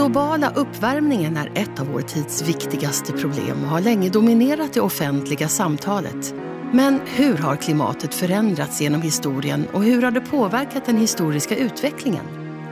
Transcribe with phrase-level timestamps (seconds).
[0.00, 5.48] Globala uppvärmningen är ett av vår tids viktigaste problem och har länge dominerat det offentliga
[5.48, 6.34] samtalet.
[6.72, 12.24] Men hur har klimatet förändrats genom historien och hur har det påverkat den historiska utvecklingen?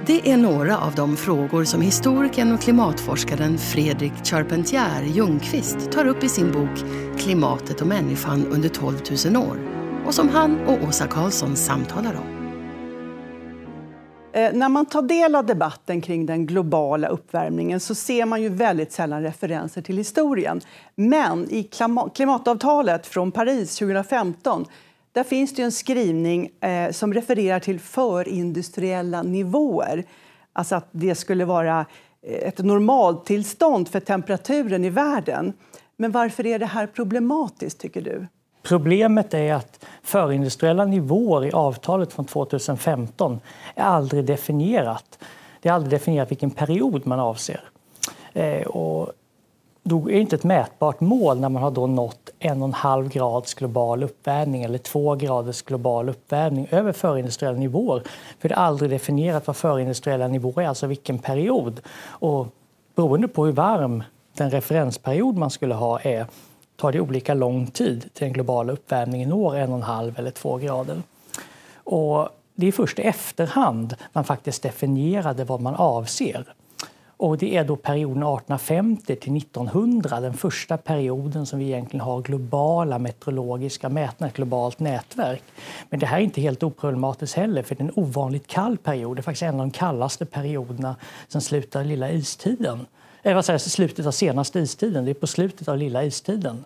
[0.06, 6.24] Det är några av de frågor som historikern och klimatforskaren Fredrik Charpentier Ljungqvist tar upp
[6.24, 6.84] i sin bok
[7.18, 8.96] Klimatet och människan under 12
[9.32, 9.56] 000 år
[10.06, 12.37] och som han och Åsa Karlsson samtalar om.
[14.38, 18.48] Eh, när man tar del av debatten kring den globala uppvärmningen så ser man ju
[18.48, 20.60] väldigt sällan referenser till historien.
[20.94, 21.62] Men i
[22.14, 24.64] klimatavtalet från Paris 2015
[25.12, 30.04] där finns det en skrivning eh, som refererar till förindustriella nivåer.
[30.52, 31.86] Alltså att det skulle vara
[32.22, 35.52] eh, ett normaltillstånd för temperaturen i världen.
[35.96, 38.26] Men varför är det här problematiskt, tycker du?
[38.62, 43.40] Problemet är att förindustriella nivåer i avtalet från 2015
[43.74, 45.18] är aldrig definierat.
[45.62, 47.60] Det är aldrig definierat vilken period man avser.
[48.32, 49.12] Eh, och
[49.82, 52.74] då är det inte ett mätbart mål när man har då nått en och en
[52.74, 58.02] halv grads global uppvärmning eller 2 graders global uppvärmning över förindustriella nivåer.
[58.38, 61.80] För det är aldrig definierat vad förindustriella nivåer är, alltså vilken period.
[62.06, 62.46] Och
[62.94, 64.02] beroende på hur varm
[64.34, 66.26] den referensperiod man skulle ha är
[66.78, 70.30] tar det olika lång tid till den globala uppvärmningen når en och en halv eller
[70.30, 71.02] två grader.
[71.74, 76.44] Och det är först i efterhand man faktiskt definierade vad man avser.
[77.16, 82.22] Och det är då perioden 1850 till 1900, den första perioden som vi egentligen har
[82.22, 85.42] globala meteorologiska mätningar, ett globalt nätverk.
[85.90, 89.16] Men det här är inte helt oproblematiskt heller, för det är en ovanligt kall period.
[89.16, 90.96] Det är faktiskt en av de kallaste perioderna
[91.28, 92.86] sedan slutet av lilla istiden
[93.22, 96.64] Eller vad säger, slutet av senaste istiden, det är på slutet av lilla istiden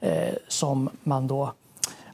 [0.00, 1.52] Eh, som man då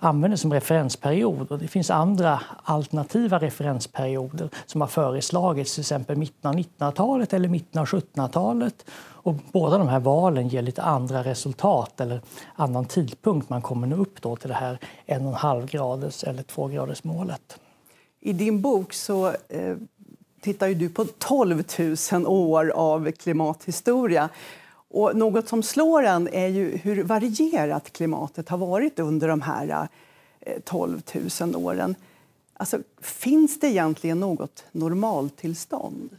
[0.00, 1.52] använder som referensperiod.
[1.52, 7.48] Och det finns andra alternativa referensperioder som har föreslagits, till exempel mitten av 1900-talet eller
[7.48, 8.84] mitten av 1700-talet.
[9.22, 12.20] Och båda de här valen ger lite andra resultat eller
[12.54, 17.04] annan tidpunkt man kommer nå upp då till det här 1,5 graders eller 2 graders
[17.04, 17.58] målet.
[18.20, 19.76] I din bok så eh,
[20.40, 21.62] tittar ju du på 12
[22.12, 24.28] 000 år av klimathistoria.
[24.90, 29.88] Och något som slår en är ju hur varierat klimatet har varit under de här
[30.40, 31.02] eh, 12
[31.40, 31.94] 000 åren.
[32.54, 36.10] Alltså, finns det egentligen något normaltillstånd?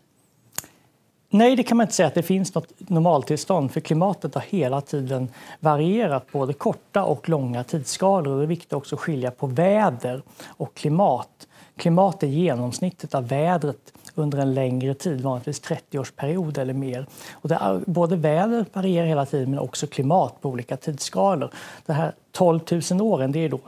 [1.34, 4.82] Nej, det kan man inte säga att det finns något normaltillstånd för klimatet har hela
[4.82, 8.38] tiden varierat både korta och långa tidsskalor.
[8.38, 11.48] Det är viktigt också att skilja på väder och klimat.
[11.76, 17.06] Klimat är genomsnittet av vädret under en längre tid, vanligtvis 30-årsperiod eller mer.
[17.32, 21.52] Och det, både väder varierar hela tiden men också klimat på olika tidsskalor.
[21.86, 22.60] De här 12
[22.92, 23.60] 000 åren det är då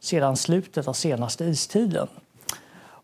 [0.00, 2.08] sedan slutet av senaste istiden.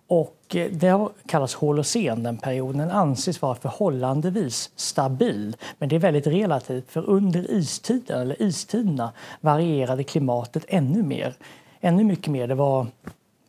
[0.08, 2.78] Och eh, det kallas holocen, den perioden.
[2.78, 5.56] Den anses vara förhållandevis stabil.
[5.78, 11.34] Men det är väldigt relativt, för under istiden, eller istiderna varierade klimatet ännu mer.
[11.80, 12.46] Ännu mycket mer.
[12.46, 12.86] Det var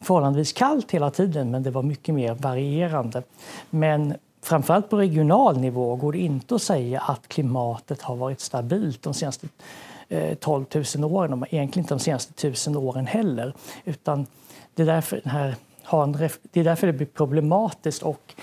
[0.02, 3.24] förhållandevis kallt hela tiden, men det var mycket mer varierande.
[3.70, 9.04] Men framförallt på regional nivå går det inte att säga att klimatet har varit stabilt
[9.04, 9.48] de senaste
[10.10, 10.66] eh, 12
[10.96, 13.54] 000 åren, och egentligen inte de senaste tusen åren heller.
[13.86, 14.26] Utan
[14.76, 15.56] det är därför, den här,
[16.52, 18.34] det, är därför det blir problematiskt och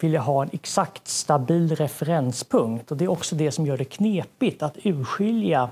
[0.00, 2.90] vilja ha en exakt stabil referenspunkt.
[2.90, 5.70] Och det är också det som gör det knepigt att urskilja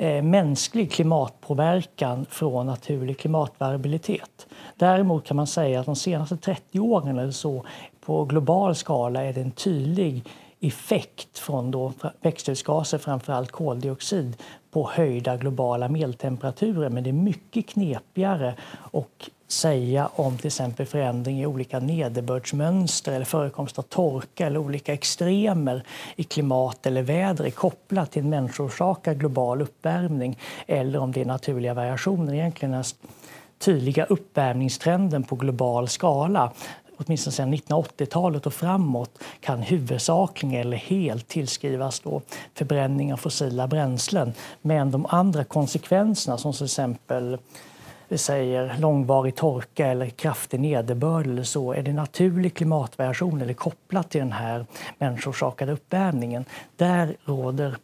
[0.00, 4.46] eh, mänsklig klimatpåverkan från naturlig klimatvariabilitet.
[4.76, 7.64] Däremot kan man säga att de senaste 30 åren eller så
[8.00, 10.24] på global skala är det en tydlig
[10.60, 14.36] effekt från då växthusgaser, framförallt koldioxid,
[14.70, 16.88] på höjda globala medeltemperaturer.
[16.88, 23.24] Men det är mycket knepigare och säga om till exempel förändring i olika nederbördsmönster eller
[23.24, 25.84] förekomst av torka eller olika extremer
[26.16, 31.24] i klimat eller väder är kopplat till en människoorsakad global uppvärmning eller om det är
[31.24, 32.34] naturliga variationer.
[32.34, 32.84] Egentligen den
[33.58, 36.52] tydliga uppvärmningstrenden på global skala
[37.04, 42.22] åtminstone sedan 1980-talet och framåt kan huvudsakligen eller helt tillskrivas då
[42.54, 44.32] förbränning av fossila bränslen.
[44.62, 47.38] Men de andra konsekvenserna som till exempel
[48.10, 54.10] vi säger långvarig torka eller kraftig nederbörd eller så, är det naturlig klimatvariation eller kopplat
[54.10, 54.66] till den här
[54.98, 56.44] människorsakade uppvärmningen?
[56.76, 57.76] Där råder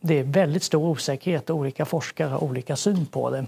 [0.00, 3.46] det är väldigt stor osäkerhet och olika forskare har olika syn på det.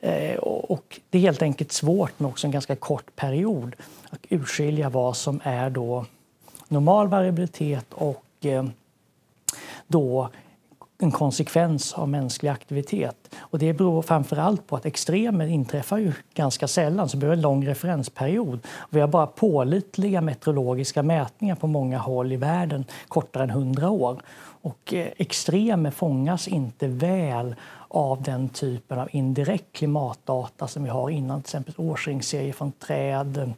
[0.00, 3.76] Eh, och det är helt enkelt svårt med också en ganska kort period
[4.10, 6.06] att urskilja vad som är då
[6.68, 8.64] normal variabilitet och eh,
[9.86, 10.28] då
[11.02, 13.34] en konsekvens av mänsklig aktivitet.
[13.38, 17.36] Och det beror framför allt på att extremer inträffar ju ganska sällan, så det behöver
[17.36, 18.58] en lång referensperiod.
[18.76, 23.90] Och vi har bara pålitliga meteorologiska mätningar på många håll i världen kortare än 100
[23.90, 24.22] år.
[24.62, 27.54] Och eh, extremer fångas inte väl
[27.88, 33.38] av den typen av indirekt klimatdata som vi har innan, till exempel årsringsserier från träd,
[33.38, 33.48] eh,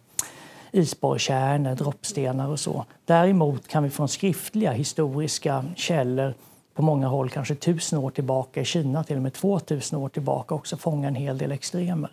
[0.73, 2.85] isborrkärnor, droppstenar och så.
[3.05, 6.35] Däremot kan vi från skriftliga historiska källor
[6.75, 10.55] på många håll kanske tusen år tillbaka, i Kina till och med 2000 år tillbaka
[10.55, 12.11] också fånga en hel del extremer.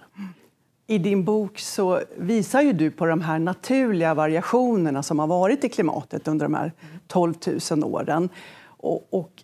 [0.88, 5.64] I din bok så visar ju du på de här naturliga variationerna som har varit
[5.64, 6.72] i klimatet under de här
[7.08, 7.34] 12
[7.72, 8.30] 000 åren.
[8.66, 9.44] Och, och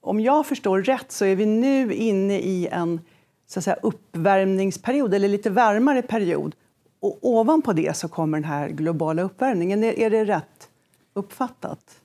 [0.00, 3.00] om jag förstår rätt så är vi nu inne i en
[3.46, 6.54] så att säga, uppvärmningsperiod, eller lite varmare period.
[7.00, 9.84] Och ovanpå det så kommer den här globala uppvärmningen.
[9.84, 10.68] Är, är det rätt
[11.14, 12.00] uppfattat?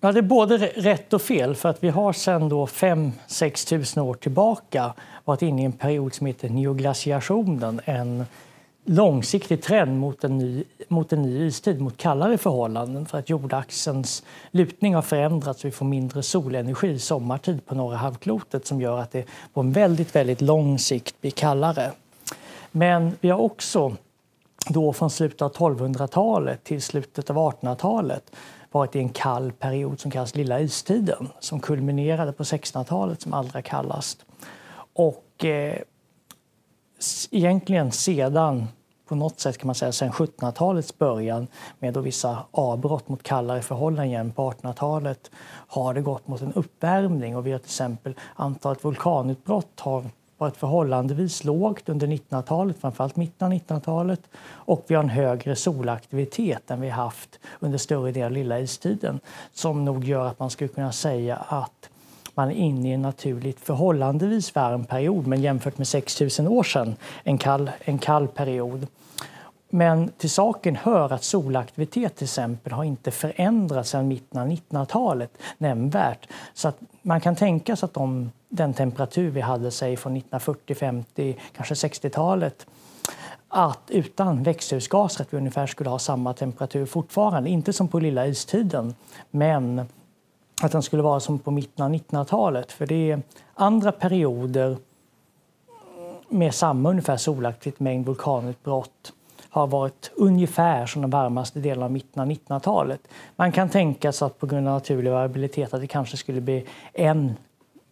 [0.00, 1.54] Ja, det är både rätt och fel.
[1.54, 6.26] för att Vi har sedan 5-6 000 år tillbaka varit inne i en period som
[6.26, 7.80] heter neoglaciationen.
[7.84, 8.24] En
[8.84, 14.22] långsiktig trend mot en, ny, mot en ny istid, mot kallare förhållanden för att jordaxelns
[14.50, 19.10] lutning har förändrats och vi får mindre solenergi sommartid på norra halvklotet som gör att
[19.10, 19.24] det
[19.54, 21.92] på en väldigt, väldigt lång sikt blir kallare.
[22.70, 23.96] Men vi har också
[24.68, 28.32] då från slutet av 1200-talet till slutet av 1800-talet
[28.72, 33.62] varit i en kall period som kallas lilla istiden som kulminerade på 1600-talet som allra
[33.62, 34.26] kallast.
[34.92, 35.78] Och eh,
[37.30, 38.66] egentligen sedan
[39.08, 41.46] på något sätt kan man säga sedan 1700-talets början
[41.78, 45.30] med då vissa avbrott mot kallare förhållanden igen på 1800-talet
[45.68, 50.04] har det gått mot en uppvärmning och vi har till exempel antalet vulkanutbrott har
[50.38, 54.20] varit förhållandevis lågt under 1900-talet, framförallt mitten av 1900-talet.
[54.50, 59.20] Och vi har en högre solaktivitet än vi haft under större delen av lilla istiden
[59.52, 61.90] som nog gör att man skulle kunna säga att
[62.34, 66.96] man är inne i en naturligt förhållandevis varm period men jämfört med 6000 år sedan
[67.22, 68.86] en kall, en kall period.
[69.68, 75.38] Men till saken hör att solaktivitet till exempel har inte förändrats sedan mitten av 1900-talet
[75.58, 76.28] nämnvärt.
[76.54, 80.74] Så att man kan tänka sig att de, den temperatur vi hade sig från 1940,
[80.74, 82.66] 50, kanske 60-talet
[83.48, 87.50] att utan växthusgaser att vi ungefär skulle ha samma temperatur fortfarande.
[87.50, 88.94] Inte som på lilla istiden,
[89.30, 89.86] men
[90.62, 92.72] att den skulle vara som på mitten av 1900-talet.
[92.72, 93.22] För det är
[93.54, 94.76] andra perioder
[96.28, 99.12] med samma ungefär solaktigt mängd vulkanutbrott
[99.58, 103.00] har varit ungefär som den varmaste delen av mitten av 1900-talet.
[103.36, 106.64] Man kan tänka sig att på grund av naturlig variabilitet att det kanske skulle bli
[106.92, 107.36] en,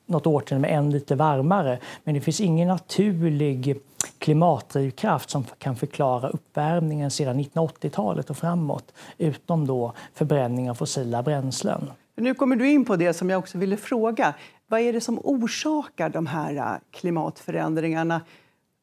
[0.07, 1.79] något årtionde med en lite varmare.
[2.05, 3.77] Men det finns ingen naturlig
[4.19, 11.91] klimatdrivkraft som kan förklara uppvärmningen sedan 1980-talet och framåt utom då förbränning av fossila bränslen.
[12.17, 14.35] Nu kommer du in på det som jag också ville fråga.
[14.69, 18.21] Vad är det som orsakar de här äh, klimatförändringarna?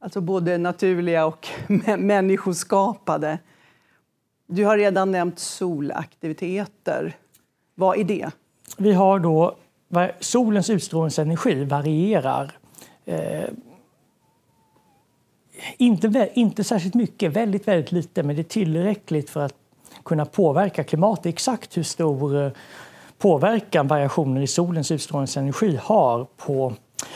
[0.03, 1.47] Alltså både naturliga och
[1.97, 3.39] människoskapade.
[4.47, 7.15] Du har redan nämnt solaktiviteter.
[7.75, 8.29] Vad är det?
[8.77, 9.55] Vi har då,
[10.19, 12.51] solens utstrålningsenergi varierar.
[13.05, 13.49] Eh,
[15.77, 19.55] inte, inte särskilt mycket, väldigt, väldigt lite, men det är tillräckligt för att
[20.05, 21.25] kunna påverka klimatet.
[21.25, 22.51] Exakt hur stor eh,
[23.17, 26.73] påverkan variationer i solens utstrålningsenergi har på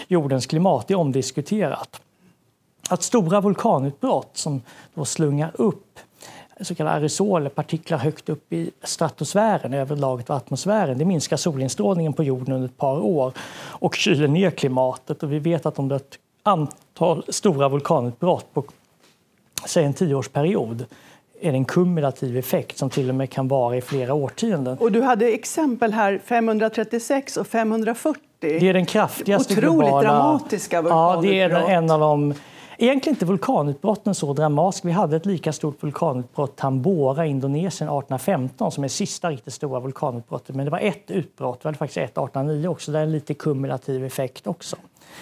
[0.07, 2.01] jordens klimat är omdiskuterat
[2.89, 4.61] att stora vulkanutbrott som
[4.93, 5.99] då slungar upp
[6.61, 10.97] så kallade aerosoler, partiklar högt upp i stratosfären, över lagret av atmosfären.
[10.97, 15.23] Det minskar solinstrålningen på jorden under ett par år och kyler ner klimatet.
[15.23, 18.63] Och vi vet att om det är ett antal stora vulkanutbrott på
[19.65, 20.85] säg en tioårsperiod
[21.41, 24.77] är det en kumulativ effekt som till och med kan vara i flera årtionden.
[24.77, 28.21] Och du hade exempel här, 536 och 540.
[28.39, 30.01] Det är den kraftigaste Otroligt globala...
[30.01, 31.25] dramatiska vulkanutbrott.
[31.25, 32.33] Ja, det är en av de
[32.79, 34.87] Egentligen inte vulkanutbrotten så dramatiska.
[34.87, 39.79] Vi hade ett lika stort vulkanutbrott Tambora i Indonesien 1815 som är sista riktigt stora
[39.79, 40.55] vulkanutbrottet.
[40.55, 42.91] Men det var ett utbrott, det var faktiskt ett 1809 också.
[42.91, 44.75] Det är en lite kumulativ effekt också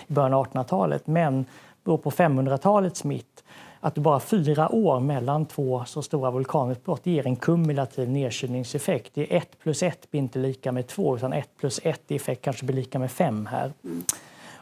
[0.07, 1.07] i början av 1800-talet.
[1.07, 1.45] Men
[1.83, 3.43] då på 500-talets mitt
[3.79, 9.11] att bara fyra år mellan två så stora vulkanutbrott ger en kumulativ nedkylningseffekt.
[9.13, 12.15] Det är 1 plus 1 blir inte lika med 2 utan 1 plus 1 i
[12.15, 13.73] effekt kanske blir lika med 5 här.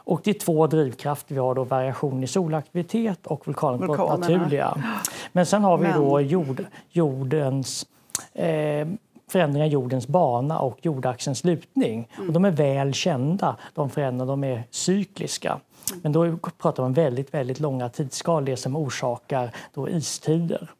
[0.04, 1.34] Och det är två drivkrafter.
[1.34, 4.84] Vi har då variation i solaktivitet och vulkanutbrott naturliga.
[5.32, 7.86] Men sen har vi då jord, jordens
[8.32, 8.88] eh,
[9.28, 12.08] förändringar i jordens bana och jordaxelns lutning.
[12.16, 12.28] Mm.
[12.28, 15.60] Och de är väl kända, de förändringarna, de är cykliska.
[16.02, 20.70] Men då pratar man väldigt, väldigt långa tidsskalor, det som orsakar då istider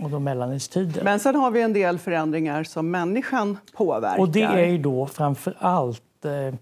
[0.00, 1.04] och då mellanistider.
[1.04, 4.20] Men sen har vi en del förändringar som människan påverkar.
[4.20, 6.54] Och det är ju då framför allt eh,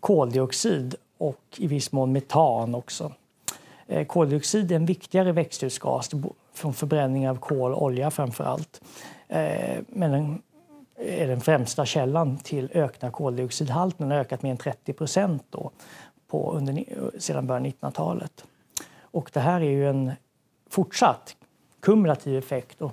[0.00, 3.12] koldioxid och i viss mån metan också.
[3.86, 6.10] Eh, koldioxid är en viktigare växthusgas
[6.52, 8.80] från förbränning av kol och olja framför allt.
[9.28, 10.42] Eh, men den
[10.98, 14.08] är den främsta källan till ökna koldioxidhalten.
[14.08, 15.70] Den har ökat med en 30 procent då
[16.28, 16.84] på under,
[17.18, 18.44] sedan början av 1900-talet.
[19.00, 20.12] Och det här är ju en
[20.70, 21.36] fortsatt
[21.80, 22.82] kumulativ effekt.
[22.82, 22.92] Och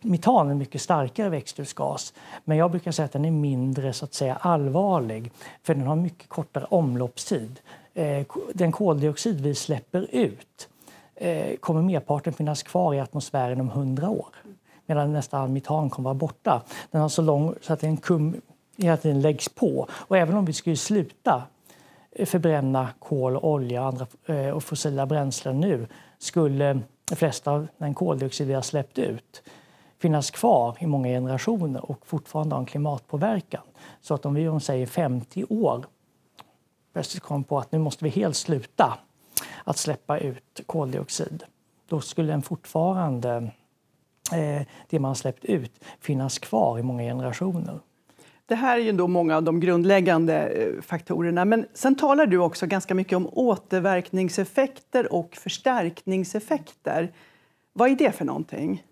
[0.00, 4.04] metan är en mycket starkare växthusgas, men jag brukar säga att den är mindre så
[4.04, 5.32] att säga allvarlig,
[5.62, 7.60] för den har mycket kortare omloppstid.
[7.94, 10.68] Eh, den koldioxid vi släpper ut
[11.14, 14.28] eh, kommer merparten finnas kvar i atmosfären om 100 år
[14.86, 16.62] medan nästan all metan kommer vara borta.
[16.90, 18.40] Den har så lång så att den kum
[18.76, 19.88] hela tiden läggs på.
[19.92, 21.42] Och även om vi skulle sluta
[22.12, 24.06] eh, förbränna kol, olja och, andra,
[24.54, 25.86] och fossila bränslen nu
[26.18, 29.42] skulle de flesta av den koldioxid vi har släppt ut
[30.00, 33.62] finnas kvar i många generationer och fortfarande ha en klimatpåverkan.
[34.00, 35.84] Så att om vi om säger 50 år
[36.92, 38.98] plötsligt kommer på att nu måste vi helt sluta
[39.64, 41.44] att släppa ut koldioxid,
[41.88, 43.50] då skulle den fortfarande
[44.32, 47.78] Eh, det man släppt ut finnas kvar i många generationer.
[48.46, 51.44] Det här är ju då många av de grundläggande eh, faktorerna.
[51.44, 57.12] Men sen talar du också ganska mycket om återverkningseffekter och förstärkningseffekter.
[57.72, 58.82] Vad är det för någonting?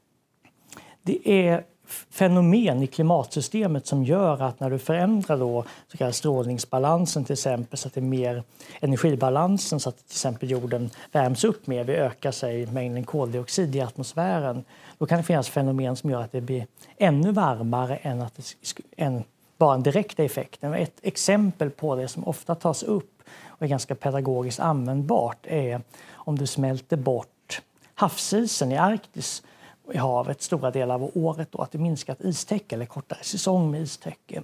[1.08, 1.64] Det är
[2.10, 7.78] fenomen i klimatsystemet som gör att när du förändrar då så kallad strålningsbalansen till exempel
[7.78, 8.42] så att det är mer
[8.80, 13.80] energibalansen så att till exempel jorden värms upp mer, vi ökar sig mängden koldioxid i
[13.80, 14.64] atmosfären.
[14.98, 18.54] Då kan det finnas fenomen som gör att det blir ännu varmare än, att det,
[18.96, 19.24] än
[19.58, 20.74] bara den direkta effekten.
[20.74, 25.80] Ett exempel på det som ofta tas upp och är ganska pedagogiskt användbart är
[26.12, 27.62] om du smälter bort
[27.94, 29.42] havsisen i Arktis
[29.92, 33.82] i havet stora delar av året och att det minskat istäcke eller kortare säsong med
[33.82, 34.42] istäcke.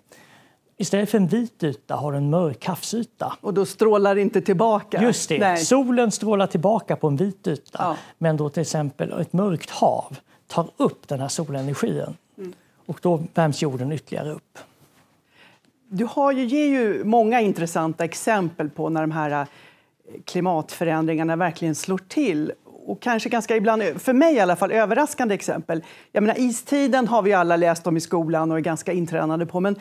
[0.76, 3.36] Istället för en vit yta har du en mörk havsyta.
[3.40, 5.02] Och då strålar det inte tillbaka?
[5.02, 5.38] Just det.
[5.38, 5.58] Nej.
[5.58, 7.78] Solen strålar tillbaka på en vit yta.
[7.78, 7.96] Ja.
[8.18, 12.16] Men då till exempel ett mörkt hav tar upp den här solenergin.
[12.38, 12.52] Mm.
[12.86, 14.58] Och då värms jorden ytterligare upp.
[15.88, 19.46] Du har ju, ger ju många intressanta exempel på när de här eh,
[20.24, 22.52] klimatförändringarna verkligen slår till
[22.86, 25.84] och kanske ganska ibland, för mig i alla fall, överraskande exempel.
[26.12, 29.60] Jag menar, istiden har vi alla läst om i skolan och är ganska intränade på.
[29.60, 29.76] Men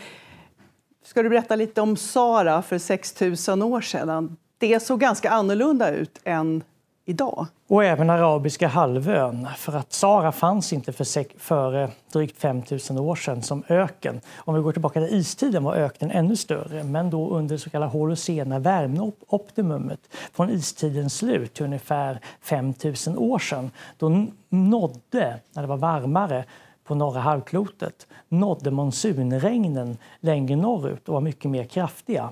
[1.06, 4.38] ska du berätta lite om Sara för 6000 år sedan?
[4.58, 6.64] Det såg ganska annorlunda ut än
[7.06, 7.48] idag.
[7.68, 13.16] Och även arabiska halvön, för att Sahara fanns inte för, för eh, drygt 5000 år
[13.16, 14.22] sedan som öken.
[14.36, 17.92] Om vi går tillbaka till istiden var öknen ännu större, men då under så kallade
[17.92, 20.00] holocena värmeoptimumet
[20.34, 23.72] från istidens slut till ungefär 5000 år sedan.
[23.98, 26.46] Då nådde, när det var varmare,
[26.84, 32.30] på norra halvklotet nådde monsunregnen längre norrut och var mycket mer kraftiga.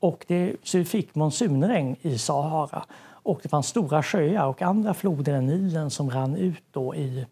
[0.00, 2.84] Och det, så vi fick monsunregn i Sahara.
[3.24, 7.26] Och det fanns stora sjöar och andra floder än Nilen som rann ut då i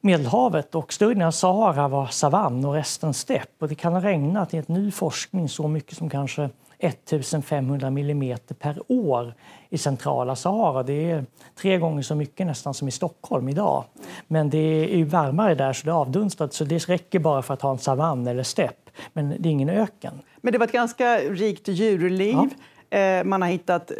[0.00, 0.74] Medelhavet.
[0.74, 3.50] Och större delen av Sahara var savann och resten stepp.
[3.58, 8.82] Och det kan ha regnat enligt ny forskning så mycket som kanske 1500 millimeter per
[8.88, 9.34] år
[9.68, 10.82] i centrala Sahara.
[10.82, 11.24] Det är
[11.60, 13.84] tre gånger så mycket nästan som i Stockholm idag.
[14.26, 14.58] Men det
[15.00, 17.78] är varmare där så det är avdunstat så det räcker bara för att ha en
[17.78, 18.90] savann eller stepp.
[19.12, 20.12] Men det är ingen öken.
[20.40, 22.36] Men det var ett ganska rikt djurliv.
[22.90, 22.98] Ja.
[22.98, 23.92] Eh, man har hittat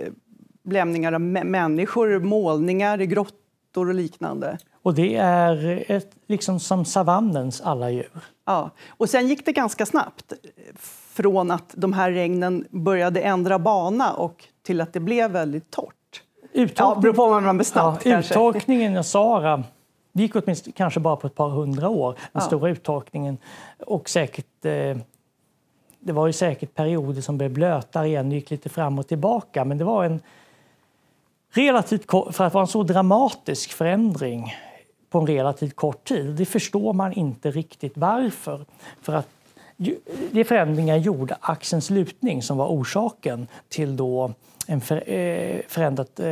[0.73, 4.59] lämningar av människor, målningar i grottor och liknande.
[4.83, 8.21] Och det är ett, liksom som savannens alla djur.
[8.47, 8.71] Ja.
[8.89, 10.33] Och sen gick det ganska snabbt
[11.13, 15.95] från att de här regnen började ändra bana och till att det blev väldigt torrt.
[16.53, 19.65] Uttorkning, ja, beror på man ja, Uttorkningen i Sahara
[20.13, 22.41] det gick åtminstone kanske bara på ett par hundra år, den ja.
[22.41, 23.39] stora uttorkningen.
[23.87, 24.97] Och säkert, eh,
[26.01, 29.65] det var ju säkert perioder som blev blötare igen, gick lite fram och tillbaka.
[29.65, 30.21] Men det var en
[31.51, 34.55] relativt för att vara en så dramatisk förändring
[35.11, 36.27] på en relativt kort tid.
[36.27, 38.65] Det förstår man inte riktigt varför.
[39.03, 39.29] För att
[40.31, 44.33] det är förändringar i jordaxelns lutning som var orsaken till då
[44.67, 46.27] en eh, förändrat, eh,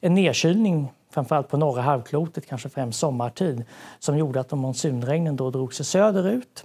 [0.00, 3.64] en nedkylning framförallt på norra halvklotet, kanske främst sommartid,
[3.98, 6.64] som gjorde att monsunregnen då drog sig söderut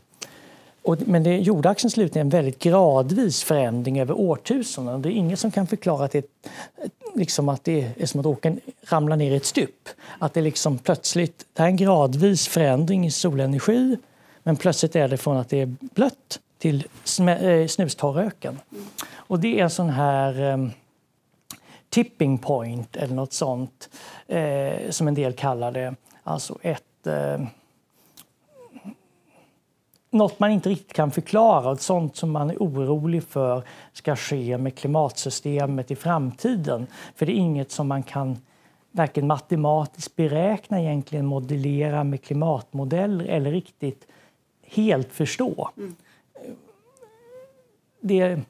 [0.84, 5.02] Och, men det, jordaxelns lutning är en väldigt gradvis förändring över årtusenden.
[5.02, 6.26] Det är ingen som kan förklara att det, är
[7.16, 9.90] liksom att det är som att åken ramlar ner i ett stup.
[10.20, 13.98] Att det liksom plötsligt, det är en gradvis förändring i solenergi
[14.44, 16.88] men plötsligt är det från att det är blött till
[17.20, 18.60] eh, snustorröken.
[19.14, 20.72] Och det är en sån här um,
[21.90, 23.90] tipping point eller något sånt
[24.28, 25.96] eh, som en del kallar det.
[26.24, 27.42] Alltså ett eh,
[30.12, 33.64] något man inte riktigt kan förklara och sånt som man är orolig för
[33.94, 36.88] ska ske med klimatsystemet i framtiden.
[37.16, 38.38] För det är inget som man kan
[38.92, 44.08] varken matematiskt beräkna, egentligen modellera med klimatmodeller eller riktigt
[44.66, 45.70] helt förstå.
[45.78, 45.96] Mm.
[48.02, 48.42] Det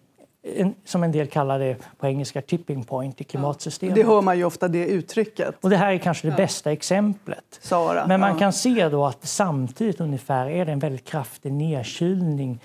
[0.43, 3.97] en, som en del kallar det på engelska, tipping point i klimatsystemet.
[3.97, 5.55] Ja, det hör man ju ofta, det uttrycket.
[5.61, 6.37] Och det här är kanske det ja.
[6.37, 7.59] bästa exemplet.
[7.61, 8.39] Sara, Men man ja.
[8.39, 12.59] kan se då att samtidigt ungefär är det en väldigt kraftig nedkylning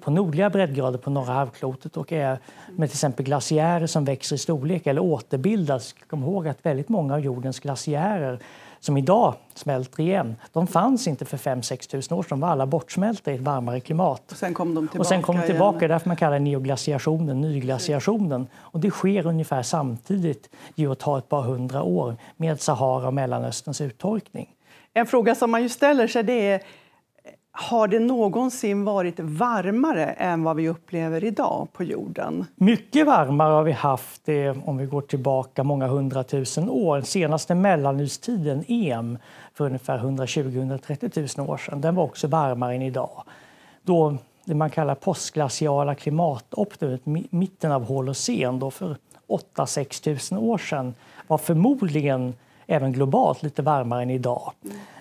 [0.00, 2.38] på nordliga breddgrader på norra halvklotet och är
[2.76, 5.94] med till exempel glaciärer som växer i storlek eller återbildas.
[6.10, 8.40] Kom ihåg att väldigt många av jordens glaciärer
[8.80, 12.28] som idag smälter igen, de fanns inte för 5-6 tusen år sedan.
[12.28, 14.32] De var alla bortsmälta i ett varmare klimat.
[14.32, 14.98] Och sen kom de tillbaka.
[14.98, 15.84] Och sen kom de tillbaka.
[15.84, 18.46] Är därför man kallar det neoglaciationen, nyglaciationen.
[18.56, 23.14] Och det sker ungefär samtidigt, det att ta ett par hundra år, med Sahara och
[23.14, 24.48] Mellanösterns uttorkning.
[24.94, 26.62] En fråga som man ju ställer sig det är
[27.60, 32.46] har det någonsin varit varmare än vad vi upplever idag på jorden?
[32.54, 37.00] Mycket varmare har vi haft det om vi går tillbaka många hundratusen år.
[37.00, 39.18] Senaste mellanistiden, EM,
[39.54, 43.22] för ungefär 120-130 000 år sedan, den var också varmare än idag.
[43.82, 48.96] Då det man kallar postglaciala klimatoptimumet, mitten av Holocen, då för
[49.56, 50.94] 8-6 000 år sedan,
[51.26, 52.34] var förmodligen
[52.66, 54.52] även globalt lite varmare än idag.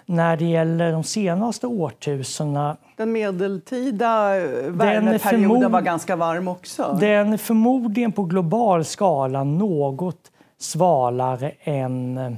[0.09, 2.77] När det gäller de senaste årtusendena...
[2.95, 4.29] Den medeltida
[4.67, 6.97] värmeperioden var ganska varm också.
[6.99, 12.37] Den är förmodligen på global skala något svalare än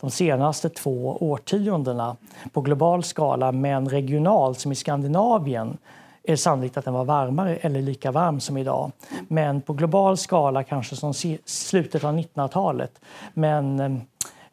[0.00, 2.16] de senaste två årtiondena
[2.52, 5.78] på global skala, men regionalt, som i Skandinavien,
[6.22, 8.92] är det sannolikt att den var varmare eller lika varm som idag.
[9.28, 13.00] Men på global skala kanske som slutet av 1900-talet.
[13.34, 13.98] Men eh,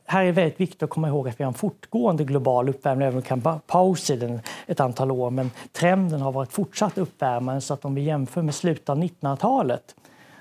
[0.05, 3.07] här är det väldigt viktigt att komma ihåg att vi har en fortgående global uppvärmning,
[3.07, 5.29] även om vi kan pausa i den ett antal år.
[5.29, 9.95] Men trenden har varit fortsatt uppvärmande så att om vi jämför med slutet av 1900-talet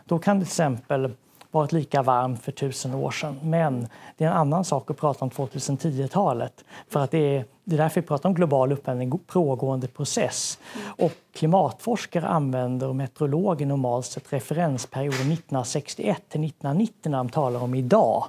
[0.05, 1.11] då kan det till exempel
[1.55, 3.39] varit lika varmt för tusen år sedan.
[3.43, 6.65] Men det är en annan sak att prata om 2010-talet.
[6.89, 10.59] För att det är, det är därför vi pratar om global uppvärmning, en pågående process.
[10.85, 17.75] Och klimatforskare använder och meteorologer normalt sett referensperioden 1961 till 1990 när de talar om
[17.75, 18.25] idag.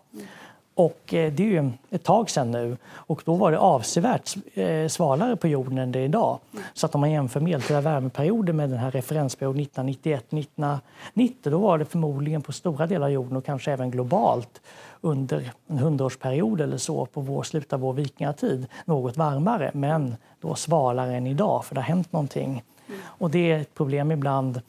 [0.75, 4.87] Och eh, det är ju ett tag sedan nu och då var det avsevärt eh,
[4.87, 6.39] svalare på jorden än det är idag.
[6.73, 10.79] Så att om man jämför medeltida värmeperioder med den här referensperioden 1991-1990
[11.43, 14.61] då var det förmodligen på stora delar av jorden och kanske även globalt
[15.01, 20.55] under en hundraårsperiod eller så på vår, slutet av vår vikingatid något varmare men då
[20.55, 22.63] svalare än idag för det har hänt någonting.
[23.01, 24.61] Och det är ett problem ibland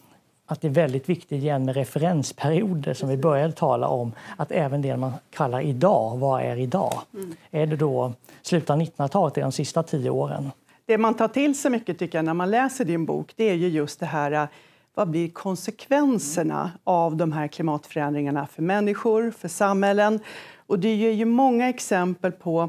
[0.46, 4.12] att det är väldigt viktigt igen med referensperioder som vi började tala om.
[4.36, 7.00] Att även det man kallar idag, vad är idag?
[7.14, 7.36] Mm.
[7.50, 10.50] Är det då slutet av 1900-talet, de sista tio åren?
[10.86, 13.54] Det man tar till sig mycket tycker jag när man läser din bok, det är
[13.54, 14.48] ju just det här
[14.94, 20.20] vad blir konsekvenserna av de här klimatförändringarna för människor, för samhällen?
[20.66, 22.68] Och det ger ju många exempel på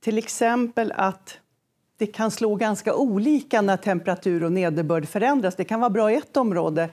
[0.00, 1.38] till exempel att
[1.98, 5.56] det kan slå ganska olika när temperatur och nederbörd förändras.
[5.56, 6.90] Det kan vara bra i ett område,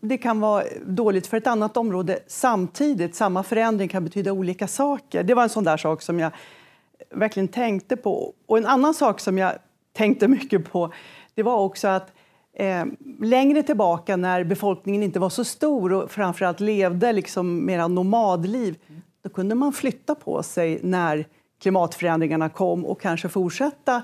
[0.00, 3.14] det kan vara dåligt för ett annat område samtidigt.
[3.14, 5.22] Samma förändring kan betyda olika saker.
[5.22, 6.30] Det var en sån där sak som jag
[7.10, 8.34] verkligen tänkte på.
[8.46, 9.52] Och en annan sak som jag
[9.92, 10.92] tänkte mycket på
[11.34, 12.12] det var också att
[12.56, 12.84] eh,
[13.20, 18.76] längre tillbaka när befolkningen inte var så stor och framförallt levde liksom mera nomadliv,
[19.22, 21.26] då kunde man flytta på sig när
[21.60, 24.02] klimatförändringarna kom och kanske fortsätta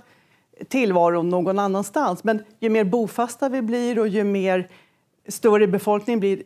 [0.68, 2.25] tillvaron någon annanstans.
[2.25, 4.71] Men ju mer bofasta vi blir och ju mer
[5.29, 6.42] större befolkningen blir,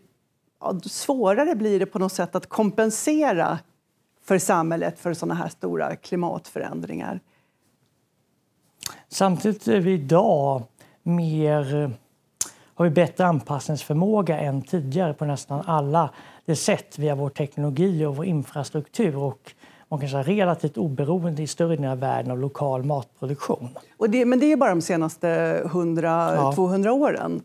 [0.61, 3.59] ja, svårare blir det på något sätt att kompensera
[4.25, 7.21] för samhället för sådana här stora klimatförändringar.
[9.09, 10.63] Samtidigt är vi idag
[11.03, 11.93] mer,
[12.75, 16.11] har vi bättre anpassningsförmåga än tidigare på nästan alla
[16.45, 19.17] det sätt via vår teknologi och vår infrastruktur.
[19.17, 19.53] Och
[19.93, 23.69] man kan säga relativt oberoende i större delen av världen av lokal matproduktion.
[23.97, 26.93] Och det, men det är bara de senaste 100-200 ja.
[26.93, 27.43] åren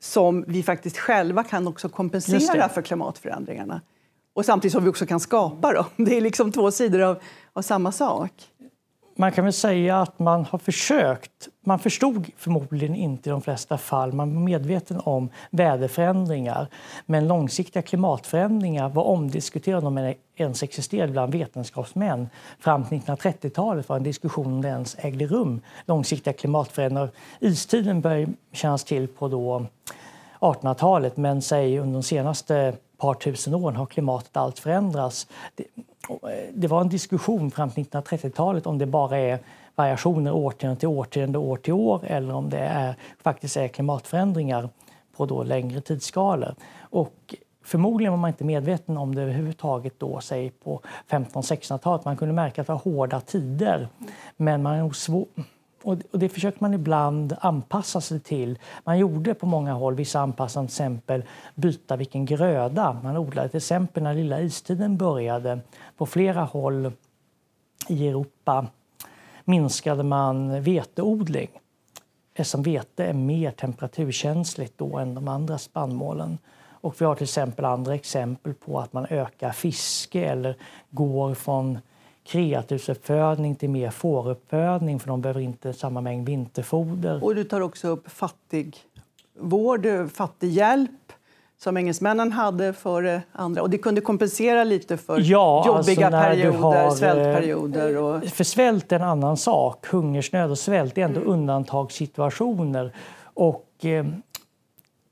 [0.00, 3.80] som vi faktiskt själva kan också kompensera för klimatförändringarna.
[4.34, 5.84] Och samtidigt som vi också kan skapa dem.
[5.96, 7.18] Det är liksom två sidor av,
[7.52, 8.32] av samma sak
[9.16, 11.48] man kan väl säga att man har försökt.
[11.64, 14.12] Man förstod förmodligen inte i de flesta fall.
[14.12, 16.66] Man var medveten om väderförändringar.
[17.06, 22.28] Men långsiktiga klimatförändringar var omdiskuterade om de ens existerade bland vetenskapsmän.
[22.60, 25.60] Fram till 1930-talet var en diskussion om det ens ägde rum.
[25.86, 27.10] Långsiktiga klimatförändringar.
[27.40, 29.66] Istiden började kännas till på då
[30.40, 35.26] 1800-talet men säg under de senaste par tusen åren har klimatet allt förändrats.
[36.10, 36.16] Eh,
[36.54, 39.38] det, var en diskussion fram till 1930-talet om det bara är
[39.74, 44.68] variationer årtionde till årtionde, år till år eller om det är, faktiskt är klimatförändringar
[45.16, 46.54] på då längre tidsskalor.
[46.80, 52.04] Och förmodligen var man inte medveten om det överhuvudtaget då, säg på 1500-1600-talet.
[52.04, 53.88] Man kunde märka att det var hårda tider.
[54.36, 55.26] Men man är nog svår
[55.82, 58.58] och det försöker man ibland anpassa sig till.
[58.84, 63.48] Man gjorde på många håll vissa anpassningar, till exempel byta vilken gröda man odlade.
[63.48, 65.60] Till exempel när lilla istiden började
[65.96, 66.92] på flera håll
[67.88, 68.66] i Europa
[69.44, 71.48] minskade man veteodling
[72.34, 76.38] eftersom vete är mer temperaturkänsligt då än de andra spannmålen.
[76.68, 80.56] Och vi har till exempel andra exempel på att man ökar fiske eller
[80.90, 81.78] går från
[82.26, 87.24] kreatursuppfödning till mer fåruppfödning för de behöver inte samma mängd vinterfoder.
[87.24, 90.90] Och du tar också upp fattigvård, fattighjälp
[91.58, 93.62] som engelsmännen hade före andra.
[93.62, 97.96] Och det kunde kompensera lite för ja, jobbiga alltså perioder, har, eh, svältperioder.
[97.96, 98.24] Och...
[98.24, 99.86] För svält är en annan sak.
[99.86, 101.32] Hungersnöd och svält är ändå mm.
[101.32, 102.92] undantagssituationer.
[103.22, 104.06] Och eh,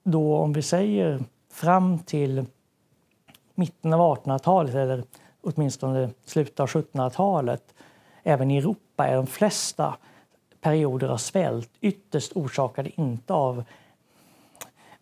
[0.04, 2.44] då om vi säger fram till
[3.54, 5.04] mitten av 1800-talet eller
[5.44, 7.74] åtminstone slutet av 1700-talet,
[8.22, 9.94] även i Europa, är de flesta
[10.60, 13.64] perioder av svält ytterst orsakade inte av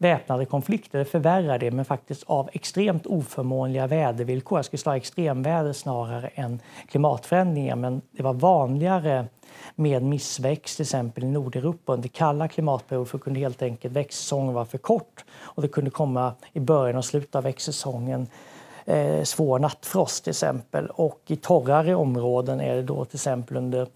[0.02, 4.59] väpnade konflikter, det förvärrar det, men faktiskt av extremt oförmånliga vädervillkor.
[4.59, 9.26] Jag skulle säga extremväder snarare än klimatförändringar, men det var vanligare
[9.74, 14.64] med missväxt till exempel i Nordeuropa under kalla klimatperioder för kunde helt enkelt växtsäsongen vara
[14.64, 18.26] för kort och det kunde komma i början och slutet av växtsäsongen
[18.85, 20.87] eh, svår nattfrost till exempel.
[20.87, 23.87] Och i torrare områden är det då till exempel under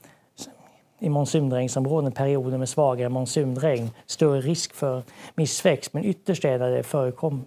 [0.98, 5.02] i monsunregnsområden perioder med svagare monsunregn större risk för
[5.34, 5.92] missväxt.
[5.92, 7.44] Men ytterst är det förekom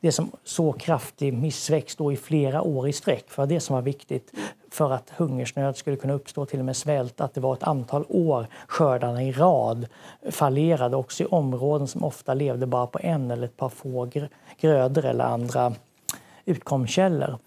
[0.00, 3.30] det som så kraftig missväxt då i flera år i sträck.
[3.30, 4.32] För det som var viktigt
[4.70, 8.04] för att hungersnöd skulle kunna uppstå, till och med svält, att det var ett antal
[8.08, 9.86] år skördarna i rad
[10.30, 14.10] fallerade också i områden som ofta levde bara på en eller ett par få
[14.60, 15.72] grödor eller andra
[16.44, 17.38] utkomstkällor.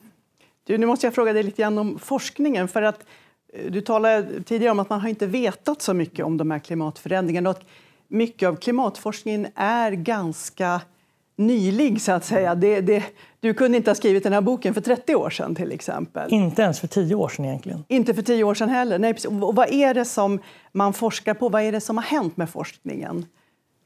[0.64, 2.68] Du, nu måste jag fråga dig lite grann om forskningen.
[2.68, 3.06] För att
[3.54, 6.60] eh, du talade tidigare om att man har inte vetat så mycket om de här
[6.60, 7.50] klimatförändringarna.
[7.50, 7.62] Och
[8.08, 10.82] mycket av klimatforskningen är ganska
[11.36, 12.56] nylig, så att säga.
[12.56, 13.04] Det, det,
[13.40, 16.34] du kunde inte ha skrivit den här boken för 30 år sedan till exempel.
[16.34, 17.84] Inte ens för 10 år sedan egentligen.
[17.88, 19.00] Inte för 10 år sedan heller.
[19.00, 20.40] Nej, Och vad är det som
[20.72, 21.50] man forskar på?
[21.50, 23.26] Vad är det som har hänt med forskningen?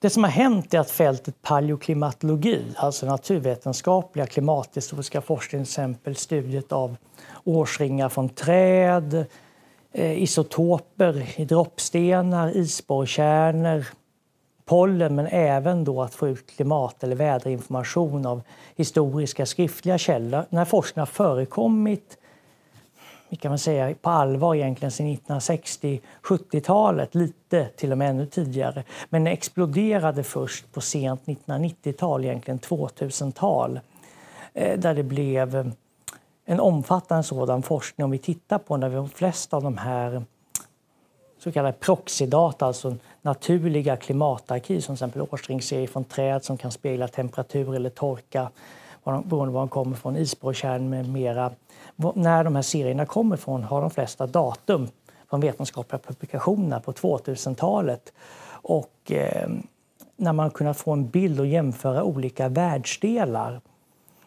[0.02, 6.72] Det som har hänt är att fältet paleoklimatologi, alltså naturvetenskapliga klimathistoriska forskning, till exempel studiet
[6.72, 6.96] av
[7.44, 9.26] årsringar från träd,
[9.92, 13.86] eh, isotoper i droppstenar, isborrkärnor,
[14.66, 18.42] pollen men även då att få ut klimat eller väderinformation av
[18.76, 20.46] historiska skriftliga källor.
[20.50, 22.18] När forskning forskningen har förekommit
[23.36, 28.84] kan man säga, på allvar egentligen sedan 1960-70-talet, lite till och med ännu tidigare.
[29.10, 33.80] Men exploderade först på sent 1990-tal, egentligen 2000-tal,
[34.54, 35.65] eh, där det blev eh,
[36.46, 38.06] en omfattande sådan forskning.
[38.06, 40.24] Om vi tittar på när de flesta av de här
[41.39, 47.08] så kallade proxydata, alltså naturliga klimatarkiv, som till exempel årsringsserier från träd som kan spegla
[47.08, 48.50] temperatur eller torka,
[49.12, 51.52] beroende på var de kommer från, isborrkärn med mera
[52.15, 54.88] när de här serierna kommer från har de flesta datum
[55.30, 58.13] från vetenskapliga publikationer på 2000-talet.
[58.50, 59.50] Och eh,
[60.17, 63.62] när man kunnat få en bild och jämföra olika världsdelar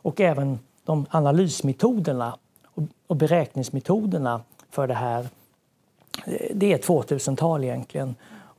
[0.02, 2.38] och även de analysmetoderna
[3.06, 4.40] och beräkningsmetoderna
[4.70, 5.26] för det här.
[6.26, 8.14] Eh, det är 2000-tal egentligen.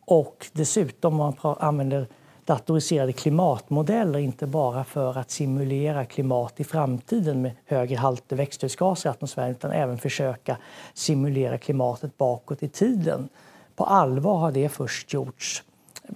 [0.05, 2.07] Och dessutom om man använder
[2.45, 9.12] datoriserade klimatmodeller inte bara för att simulera klimat i framtiden med högre halter växthusgaser i
[9.12, 10.58] atmosfären utan även försöka
[10.93, 13.29] simulera klimatet bakåt i tiden.
[13.75, 15.63] På allvar har det först gjorts.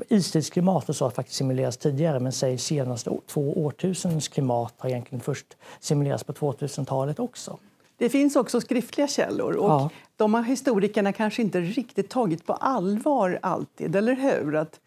[0.10, 5.22] Istidsklimat och så har faktiskt simulerats tidigare men säg senaste två årtusendens klimat har egentligen
[5.22, 7.58] först simulerats på 2000-talet också.
[7.98, 9.90] Det finns också skriftliga källor och ja.
[10.16, 14.56] de har historikerna kanske inte riktigt tagit på allvar alltid, eller hur?
[14.56, 14.80] Att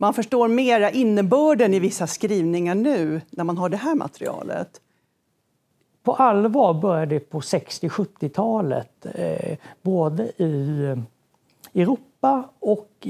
[0.00, 4.80] man förstår mera innebörden i vissa skrivningar nu när man har det här materialet.
[6.02, 13.06] på allvar började det på 60-70-talet, eh, både i eh, Europa och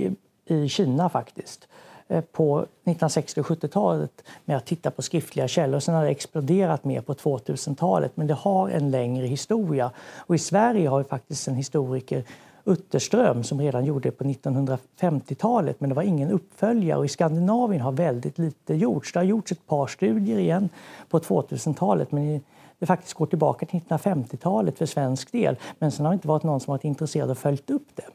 [0.46, 1.68] i Kina faktiskt.
[2.08, 5.80] Eh, på 1960 och 70-talet med att titta på skriftliga källor.
[5.80, 9.90] Sen har det exploderat mer på 2000-talet, men det har en längre historia.
[10.16, 12.24] Och I Sverige har vi faktiskt en historiker
[12.64, 17.82] Utterström som redan gjorde det på 1950-talet men det var ingen uppföljare och i Skandinavien
[17.82, 19.12] har väldigt lite gjorts.
[19.12, 20.68] Det har gjorts ett par studier igen
[21.08, 22.40] på 2000-talet men
[22.78, 25.56] det faktiskt går tillbaka till 1950-talet för svensk del.
[25.78, 28.06] Men sen har det inte varit någon som varit intresserad och följt upp det.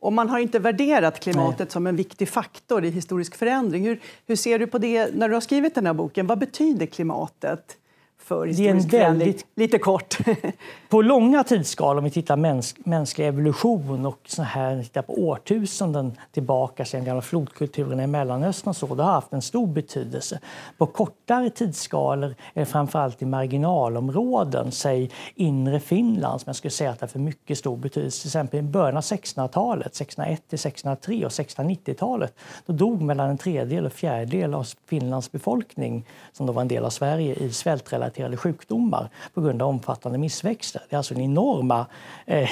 [0.00, 1.70] Och man har inte värderat klimatet Nej.
[1.70, 3.86] som en viktig faktor i historisk förändring.
[3.86, 6.26] Hur, hur ser du på det när du har skrivit den här boken?
[6.26, 7.76] Vad betyder klimatet?
[8.24, 10.18] För historisk det är en väldigt, Lite kort.
[10.88, 16.12] på långa tidsskalor, om vi tittar mäns, mänsklig evolution och så här, tittar på årtusenden
[16.32, 20.40] tillbaka sedan gamla flodkulturerna i Mellanöstern och så, det har haft en stor betydelse.
[20.78, 26.90] På kortare tidsskalor är det framförallt i marginalområden, säg inre Finland, som jag skulle säga
[26.90, 28.20] att det har för mycket stor betydelse.
[28.22, 32.34] Till exempel i början av 1600-talet, 1601 till 1603 och 1690-talet,
[32.66, 36.84] då dog mellan en tredjedel och fjärdedel av Finlands befolkning, som då var en del
[36.84, 40.82] av Sverige, i svältrelaterade stressrelaterade sjukdomar på grund av omfattande missväxter.
[40.88, 41.86] Det är alltså enorma
[42.26, 42.48] eh,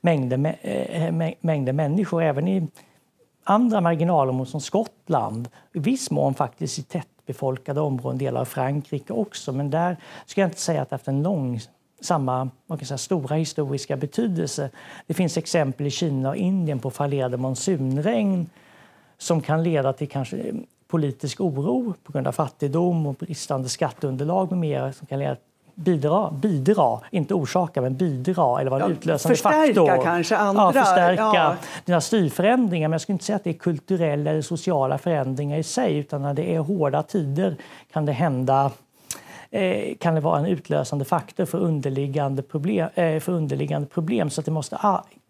[0.00, 2.22] mängder, eh, mängder människor.
[2.22, 2.68] Även i
[3.44, 9.52] andra marginalområden som Skottland, i viss mån faktiskt i tättbefolkade områden, delar av Frankrike också.
[9.52, 11.60] Men där ska jag inte säga att det haft en lång
[12.00, 14.70] samma man kan säga, stora historiska betydelse.
[15.06, 18.50] Det finns exempel i Kina och Indien på fallerade monsunregn
[19.18, 20.52] som kan leda till kanske
[20.88, 25.36] politisk oro på grund av fattigdom och bristande skatteunderlag med mera som kan leda
[25.74, 30.04] bidra, bidra, inte orsaka, men bidra eller vara en ja, utlösande förstärka faktor.
[30.04, 30.62] kanske andra.
[30.62, 31.56] Ja, förstärka ja.
[31.84, 32.88] dina styrförändringar.
[32.88, 36.22] Men jag skulle inte säga att det är kulturella eller sociala förändringar i sig utan
[36.22, 37.56] när det är hårda tider
[37.92, 38.70] kan det hända
[39.54, 42.88] Eh, kan det vara en utlösande faktor för underliggande problem.
[42.94, 44.30] Eh, för underliggande problem.
[44.30, 44.78] Så att det måste,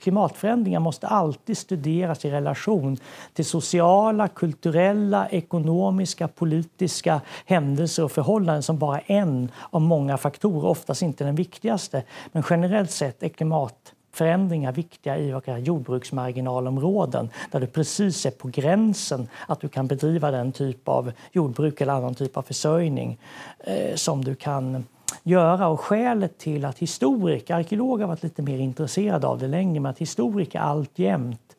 [0.05, 2.97] klimatförändringar måste alltid studeras i relation
[3.33, 11.03] till sociala, kulturella, ekonomiska, politiska händelser och förhållanden som bara en av många faktorer, oftast
[11.03, 12.03] inte den viktigaste.
[12.33, 19.61] Men generellt sett är klimatförändringar viktiga i jordbruksmarginalområden där du precis är på gränsen att
[19.61, 23.19] du kan bedriva den typ av jordbruk eller annan typ av försörjning
[23.59, 24.85] eh, som du kan
[25.25, 25.69] göra.
[25.69, 29.91] Och skälet till att historiker, arkeologer har varit lite mer intresserade av det länge, men
[29.91, 31.57] att historiker alltjämt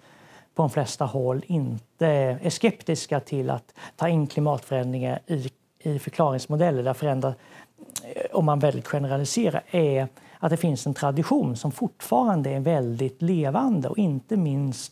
[0.56, 5.49] på de flesta håll inte är skeptiska till att ta in klimatförändringar i,
[5.80, 10.08] i förklaringsmodeller där förändra, eh, om man väldigt generaliserar, är
[10.39, 14.91] att det finns en tradition som fortfarande är väldigt levande och inte minst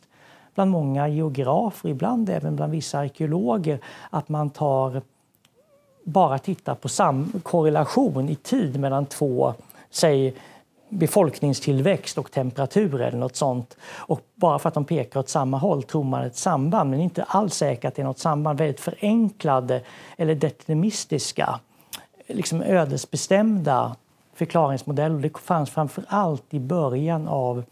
[0.55, 5.01] bland många geografer, ibland även bland vissa arkeologer, att man tar
[6.03, 9.53] bara tittar på sam korrelation i tid mellan två,
[9.89, 10.33] säg
[10.89, 13.77] befolkningstillväxt och temperatur eller något sånt.
[13.95, 17.23] Och bara för att de pekar åt samma håll tror man ett samband, men inte
[17.23, 18.59] alls säkert att det är något samband.
[18.59, 19.81] Väldigt förenklade
[20.17, 21.59] eller deterministiska,
[22.27, 23.95] liksom ödesbestämda
[24.33, 25.19] förklaringsmodeller.
[25.19, 27.63] Det fanns framför allt i början av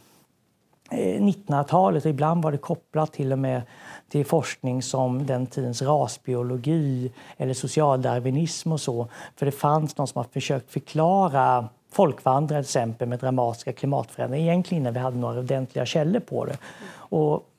[0.91, 2.05] Eh, 1900-talet.
[2.05, 3.61] och ibland var det kopplat till och med
[4.09, 9.07] till forskning som den tidens rasbiologi eller socialdarwinism och så.
[9.35, 14.81] För det fanns någon som har försökt förklara folkvandrare till exempel med dramatiska klimatförändringar egentligen
[14.83, 16.57] innan vi hade några ordentliga källor på det.
[16.93, 17.50] Och det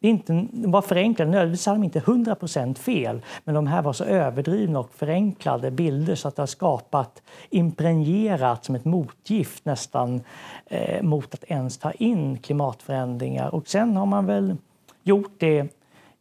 [0.00, 4.78] inte, var förenklade, nödvändigtvis hade de inte 100% fel men de här var så överdrivna
[4.78, 10.20] och förenklade bilder så att det har skapat impregnerat som ett motgift nästan
[10.66, 13.54] eh, mot att ens ta in klimatförändringar.
[13.54, 14.56] Och sen har man väl
[15.02, 15.62] gjort det,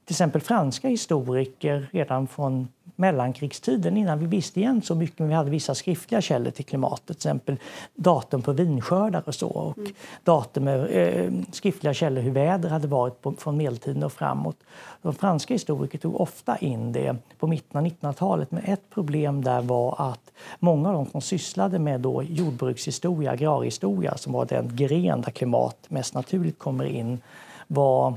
[0.05, 5.33] till exempel franska historiker redan från mellankrigstiden innan vi visste igen så mycket men vi
[5.33, 7.57] hade vissa skriftliga källor till klimatet, till exempel
[7.95, 9.91] datum på vinskördar och så och mm.
[10.23, 14.57] datum med eh, skriftliga källor hur väder hade varit på, från medeltiden och framåt.
[15.01, 19.61] De franska historiker tog ofta in det på mitten av 1900-talet men ett problem där
[19.61, 25.21] var att många av de som sysslade med då jordbrukshistoria, agrarhistoria som var den gren
[25.21, 27.21] där klimat mest naturligt kommer in
[27.67, 28.13] var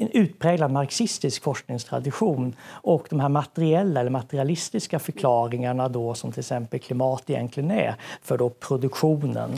[0.00, 6.80] en utpräglad marxistisk forskningstradition och de här materiella eller materialistiska förklaringarna då som till exempel
[6.80, 9.50] klimat egentligen är för då produktionen.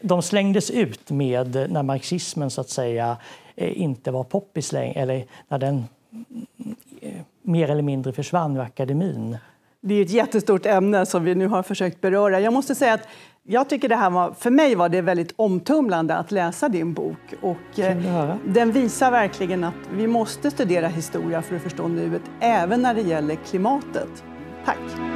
[0.00, 3.16] De slängdes ut med när marxismen så att säga
[3.56, 5.84] eh, inte var poppis längre eller när den
[7.00, 9.38] eh, mer eller mindre försvann ur akademin.
[9.80, 12.40] Det är ett jättestort ämne som vi nu har försökt beröra.
[12.40, 13.08] Jag måste säga att
[13.46, 17.34] jag tycker det här var, för mig var det väldigt omtumlande att läsa din bok.
[17.40, 22.82] Och, eh, den visar verkligen att vi måste studera historia för att förstå nuet, även
[22.82, 24.24] när det gäller klimatet.
[24.64, 25.15] Tack!